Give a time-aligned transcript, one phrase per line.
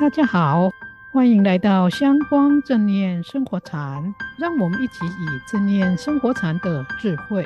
[0.00, 0.70] 大家好，
[1.12, 7.44] 欢迎来到香光正念生活禅，让我们一起以正念生活禅的智慧，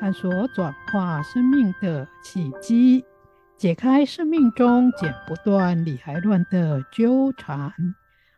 [0.00, 3.04] 探索转化生命的契机，
[3.56, 7.72] 解开生命中剪不断理还乱的纠缠。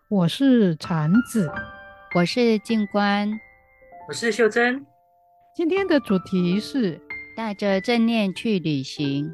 [0.08, 1.50] 我是禅子，
[2.14, 3.30] 我是静观，
[4.08, 4.84] 我是秀珍。
[5.56, 7.00] 今天的主题是
[7.34, 9.32] 带着正念去旅行。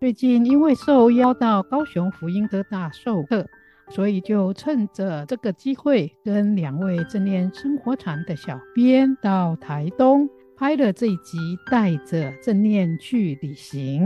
[0.00, 3.44] 最近因为受邀到高雄福音科大授课，
[3.90, 11.36] 所以就趁着这个机会，跟两位正念生活禅的小编到台东拍了这一集
[11.70, 14.04] 《带着正念去旅行》。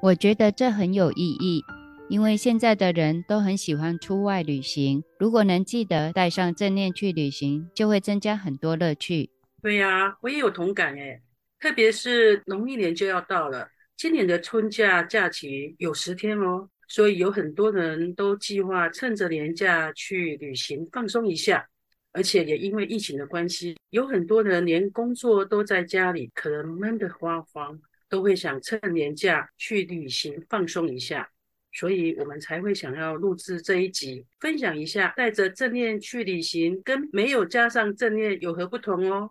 [0.00, 1.64] 我觉得这很有意义，
[2.08, 9.30] 因为现在的人都很喜欢出外旅行，如果能记得带上正念去旅行，就会增加很多乐趣。
[9.60, 11.20] 对呀、啊，我也有同感诶，
[11.58, 13.66] 特别是农历年就要到了。
[13.96, 21.66] 今年的春假假期有十天哦，所以有很多人都计划趁着年假去旅行放松一下，
[22.12, 31.30] 而且也因为疫情的关系，有很多人连工作都在家里，可能闷得慌慌，都会想趁年假去旅行放松一下，
[31.72, 39.30] 所以我们才会想要录制这一集，分享一下带着正念去旅行跟没有加上正念有何不同哦。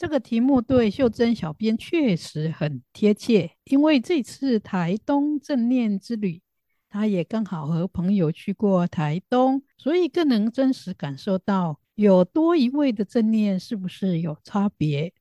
[0.00, 6.40] 这个题目对秀珍小编确实很贴切，因为这次台东正念之旅，
[6.88, 15.12] 她也刚好和朋友去过台东，所以更能真实感受到有多一位的正念是不是有差别。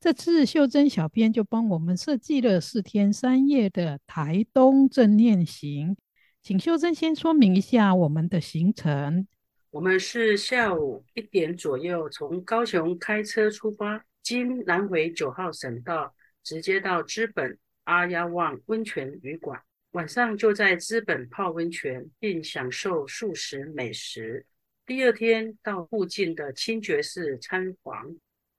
[0.00, 5.94] 这次秀珍小编就帮我们设计了四天三夜的台东正念行，
[6.42, 9.26] 请秀珍先说明一下我们的行程。
[9.72, 14.06] 我们是下午一点左右从高雄开车出发。
[14.22, 19.60] 经南回九号省道，直接到知本阿亚旺温泉旅馆，
[19.92, 24.46] 晚上就在知本泡温泉，并享受素食美食。
[24.86, 28.16] 第二天到附近的清觉寺参访，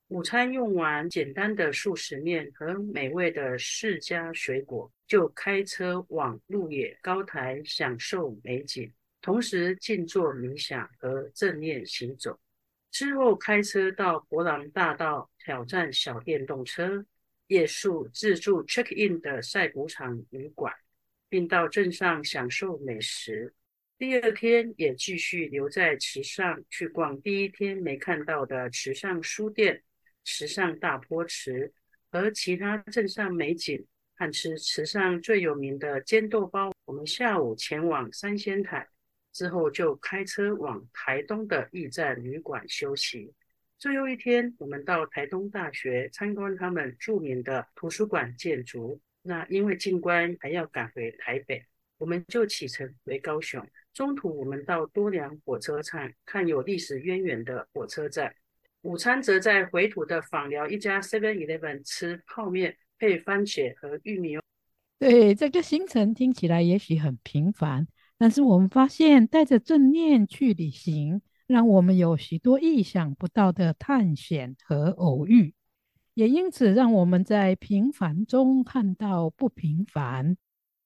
[0.09, 8.91] 午餐用完简单的素食面和美味的释迦水果，就开车往鹿野高台享受美景，
[9.21, 12.37] 同时静坐冥想和正念行走。
[12.93, 17.03] 之后开车到博朗大道挑战小电动车，
[17.47, 20.71] 夜宿自助 check in 的晒谷场旅馆，
[21.27, 23.55] 并到镇上享受美食。
[23.97, 29.81] 第二天也继续留在池上去逛第一天没看到的池上书店、
[30.23, 31.73] 池上大坡池
[32.11, 36.71] 和其他镇上美景，和吃池上最有名的煎豆包。
[36.85, 38.87] 我们下午前往三仙台。
[39.33, 43.33] 之后就开车往台东的驿站旅馆休息。
[43.77, 49.01] 最后一天，我们到台东大学参观他们著名的图书馆建筑。
[49.21, 51.65] 那因为进关还要赶回台北，
[51.97, 53.65] 我们就启程回高雄。
[53.93, 58.33] 中途我们到多良火车站看有历史渊源的火车站。
[58.81, 64.37] 午餐则在回土的访寮一家 Seven Eleven 吃泡面配番茄和玉米。
[64.99, 67.87] 对，这个行程听起来也许很平凡。
[68.23, 75.53] 但是我们发现，带着正念去旅行，让我们有许多意想不到的探险和偶遇，
[76.13, 80.37] 也因此让我们在平凡中看到不平凡，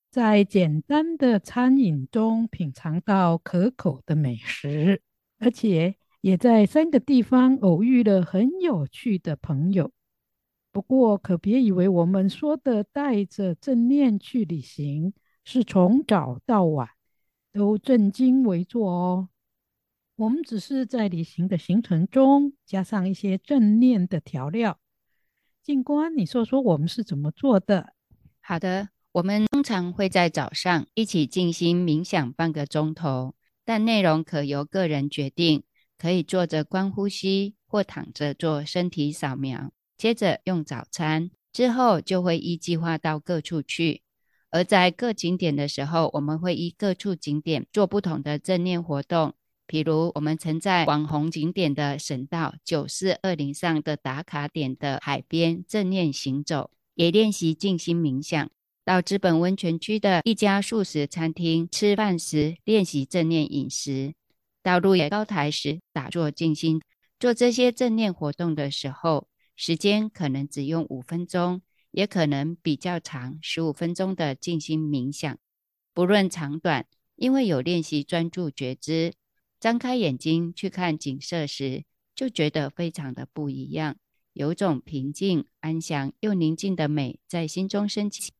[0.09, 5.03] 在简单的餐饮中品尝到可口的美食，
[5.37, 9.91] 而且也在三个地方偶遇了很有趣的朋友。
[10.71, 16.96] 不过，可别以为我们说的带着正念去旅行是从早到晚。
[17.57, 19.29] 都正襟危坐哦。
[20.15, 24.79] 我们只是在旅行的行程中加上一些正念的调料。
[25.63, 27.93] 静观，你说说我们是怎么做的？
[28.39, 33.33] 好的，我们通常会在早上一起静心冥想半个钟头，
[33.65, 35.63] 但内容可由个人决定，
[35.97, 39.71] 可以坐着观呼吸或躺着做身体扫描。
[39.97, 44.03] 接着用早餐，之后就会依计划到各处去。
[44.57, 49.35] 而在各景点的时候，我们会依各处景点做不同的正念活动。
[49.67, 58.47] 譬如，我们曾在网红景点的省道九四二零上的打卡点的海边正念行走，也练习静心冥想；
[58.83, 64.13] 到资本温泉区的一家素食餐厅吃饭时练习正念饮食；
[64.63, 66.81] 到鹿野高台时打坐静心。
[67.19, 71.61] 做这些正念活动的时候，时间可能只用五分钟。
[71.97, 75.35] 也可能比较长，十五分钟的静心冥想，
[75.95, 76.85] 不论长短，
[77.15, 79.13] 因为有练习专注觉知，
[79.59, 83.97] 张开眼睛去看景色时，就觉得非常的不一样，
[84.33, 88.31] 有种平静、安详又宁静的美在心中升起。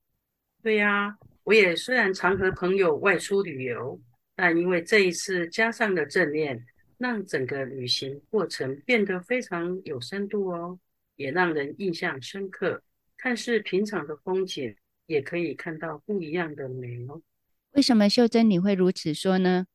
[0.61, 3.99] 对呀、啊，我也虽然常和朋友外出旅游，
[4.35, 6.63] 但因为这一次加上了正念，
[6.99, 10.77] 让整个旅行过程变得非常有深度哦，
[11.15, 12.83] 也让人印象深刻。
[13.17, 14.75] 看似平常的风景，
[15.07, 17.21] 也可以看到不一样的美哦。
[17.71, 19.67] 为什么秀珍你会如此说呢？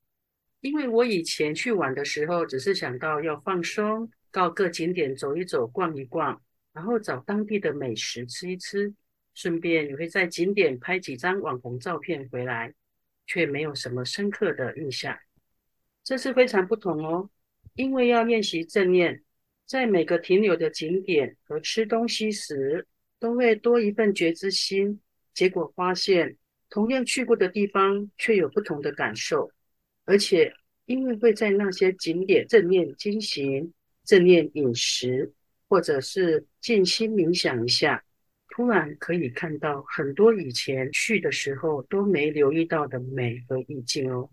[0.61, 6.41] 因为我以前去玩的时候，只是想到要放松，到各景点走一走、逛一逛，
[6.73, 8.95] 然后找当地的美食吃一吃，
[9.35, 12.73] 顺便也会在景点拍几张网红照片回来，
[13.27, 15.19] 却没有什么深刻的印象。
[16.05, 17.29] 这次非常不同哦，
[17.75, 19.23] 因为要练习正念，
[19.67, 22.87] 在每个停留的景点和吃东西时，
[23.23, 25.01] 都会多一份觉知心。
[25.33, 26.37] 结果发现，
[26.69, 29.53] 同样去过的地方，却有不同的感受，
[30.05, 30.53] 而且
[30.87, 33.73] 因为会在那些景点正念经行、
[34.05, 35.33] 正念饮食，
[35.69, 38.03] 或者是静心冥想一下，
[38.49, 44.29] 突然可以看到很多以前去的时候都没留意到的美和意境哦。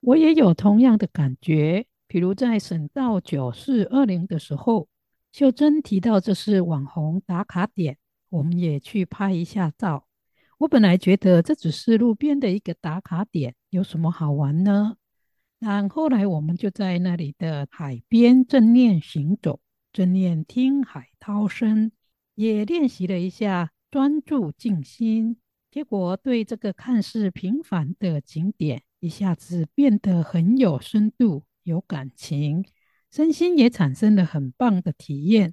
[0.00, 4.88] 我也有同样的感觉，比如在省道九四二零的时候，
[5.32, 7.96] 秀珍提到这是网红打卡点，
[8.28, 10.06] 我们也去拍一下照。
[10.58, 14.96] 我本来觉得这只是路边的一个打卡点，有什么好玩呢？
[15.58, 21.92] 但后来我们就在那里的海边正念行走，正念听海涛声，
[22.34, 25.38] 也练习了一下专注静心，
[25.70, 32.66] 结果对这个看似平凡的景点，一下子变得很有深度、有感情，
[33.12, 35.52] 身心也产生了很棒的体验。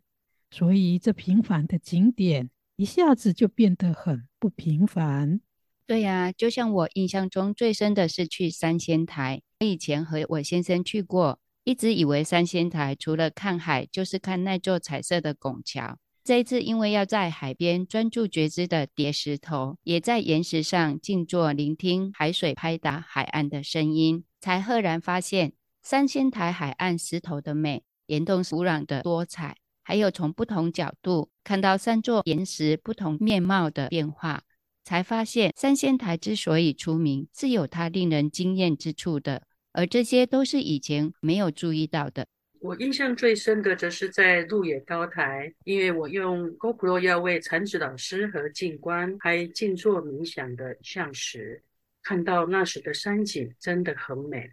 [0.49, 5.41] 所以，这平凡的景点一下子就变得很不平凡。
[5.85, 9.41] 对呀，就像我印象中最深的是去三仙台。
[9.59, 15.97] 我以前和我先生去过，一直以为三仙台除了看海，就是看那座彩色的拱桥。
[16.23, 34.43] 这一次，因为要在海边专注觉知的叠石头，也在岩石上静坐聆听海水拍打海岸的声音，才赫然发现三仙台海岸石头的美，岩洞土壤的多彩，还有从不同角度看到三座岩石不同面貌的变化，
[34.83, 42.27] 才发现三仙台之所以出名，是有它令人惊艳之处的，而这些都是以前没有注意到的。
[42.61, 51.63] 我印象最深的则是在鹿野高台，因为我用 GoPro 要为禅子老师和静观拍静坐冥想的相时，
[52.03, 54.51] 看到那时的山景真的很美，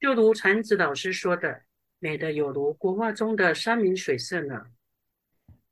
[0.00, 1.62] 就如禅子老师说的，
[1.98, 4.66] 美的有如国画中的山明水色呢。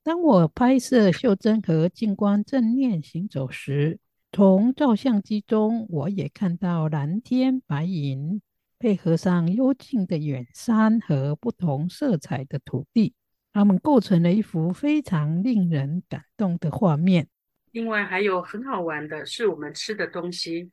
[0.02, 3.98] 当我拍摄袖珍和静观正念行走时，
[4.32, 8.40] 从照相机中我也看到蓝天白云。
[8.76, 13.14] 配合上幽静的远山和不同色彩的土地，
[13.50, 17.28] 它们构成了一幅非常令人感动的画面。
[17.70, 20.70] 另外还有很好玩的是我们吃的东西。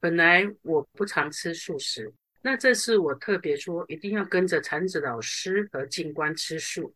[0.00, 2.12] 本来我不常吃素食，
[2.42, 6.94] 那这次我特别说一定要跟着禅子老师和静观吃素。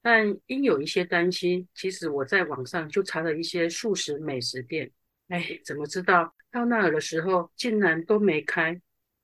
[0.00, 4.90] 但因有一些担心，其实我在网上就查了一些素食美食店。
[5.28, 8.80] 哎，怎么知道到那儿的时候竟然都没开？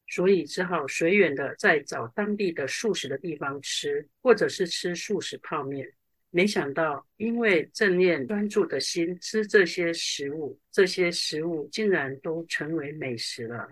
[0.09, 5.87] 所以只好随缘的再找当地的素食的地方吃，或者是吃素食泡面。
[6.31, 13.69] 没想到，因为正念专注的心吃这些食物，这些食物竟然都成为美食了。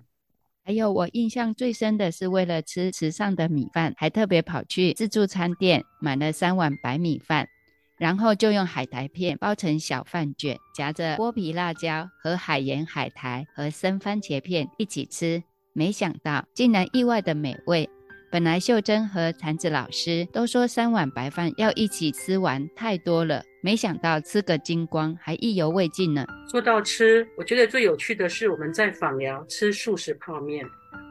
[0.69, 7.49] 还有我印象最深的是，为了吃池上的米饭，还特别跑去自助餐店买了三碗白米饭，
[7.97, 15.43] 然后就用海苔片包成小饭卷，夹着剥皮辣椒和海盐海苔和生番茄片一起吃。
[15.73, 17.89] 没想到竟然意外的美味。
[18.31, 23.43] 本来秀珍和禅子老师都说三碗白饭要一起吃完，太多了。
[23.63, 26.27] 没想到吃个精光，还意犹未尽呢。
[26.51, 30.63] 说到吃，我觉得最有趣的是我们在访寮吃素食泡面，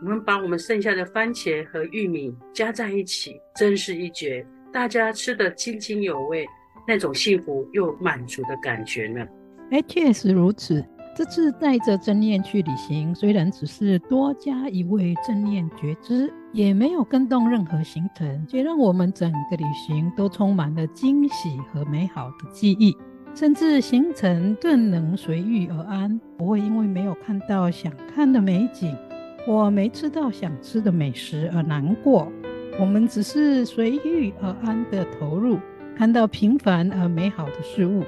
[0.03, 4.45] 我们把我们剩下的番茄和玉米加在一起，真是一绝。
[4.71, 6.45] 大家吃得津津有味，
[6.87, 9.25] 那种幸福又满足的感觉呢。
[9.71, 10.85] 哎，确实如此。
[11.17, 22.95] 这次带着正念去旅行，虽然只是多加一位正念觉知，也没有更动任何行程，却让我们整个旅行都充满了惊喜和美好的记忆，
[23.33, 28.95] 甚至行程更能随遇而安，不会因为没有看到想看的美景，
[29.43, 32.31] 或没吃到想吃的美食而难过。
[32.79, 35.57] 我们只是随遇而安的投入，
[35.95, 38.03] 看到平凡而美好的事物。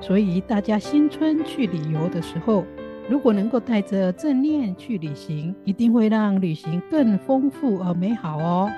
[0.00, 2.64] 所以，大家新春去旅游的时候，
[3.08, 8.70] 如果能够带着正念去旅行，一定会让旅行更丰富而美好哦。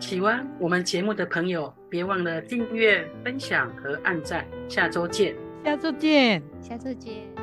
[0.00, 4.44] 喜欢我们节目的朋友，别忘了订阅、分享和按赞。
[4.68, 5.34] 下周见！
[5.64, 6.42] 下周见！
[6.60, 7.37] 下周见！